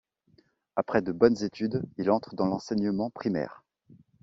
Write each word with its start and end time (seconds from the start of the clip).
Après 0.75 1.03
de 1.03 1.11
bonnes 1.11 1.43
études, 1.43 1.83
il 1.99 2.09
entre 2.09 2.33
dans 2.33 2.47
l'Enseignement 2.47 3.11
primaire. 3.11 3.63